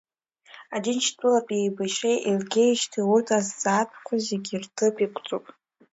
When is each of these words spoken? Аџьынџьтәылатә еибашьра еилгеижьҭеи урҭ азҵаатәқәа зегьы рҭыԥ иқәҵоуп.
Аџьынџьтәылатә 0.75 1.51
еибашьра 1.57 2.11
еилгеижьҭеи 2.15 3.07
урҭ 3.13 3.27
азҵаатәқәа 3.37 4.15
зегьы 4.27 4.55
рҭыԥ 4.63 4.95
иқәҵоуп. 5.05 5.45